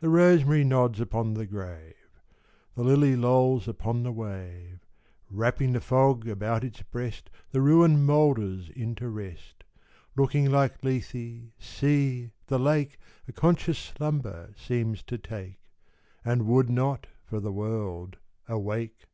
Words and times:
The 0.00 0.08
rosemary 0.08 0.64
nods 0.64 1.00
upon 1.00 1.34
the 1.34 1.46
grave; 1.46 2.20
The 2.74 2.82
lily 2.82 3.14
lolls 3.14 3.68
upon 3.68 4.02
the 4.02 4.10
wave; 4.10 4.80
Wrapping 5.30 5.70
the 5.72 5.80
fog 5.80 6.26
about 6.26 6.64
its 6.64 6.82
breast, 6.82 7.30
The 7.52 7.60
ruin 7.60 8.04
moulders 8.04 8.70
into 8.70 9.08
rest; 9.08 9.62
Looking 10.16 10.50
like 10.50 10.82
Lethe, 10.82 11.52
see! 11.60 12.32
the 12.48 12.58
lake 12.58 12.98
A 13.28 13.32
conscious 13.32 13.78
slumber 13.78 14.52
seems 14.56 15.00
to 15.04 15.16
take, 15.16 15.60
And 16.24 16.48
would 16.48 16.68
not, 16.68 17.06
for 17.24 17.38
the 17.38 17.52
world, 17.52 18.16
awake. 18.48 19.04